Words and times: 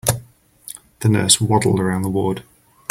The 1.01 1.09
nurse 1.09 1.39
waddled 1.39 1.79
around 1.79 2.01
the 2.01 2.09
ward. 2.09 2.41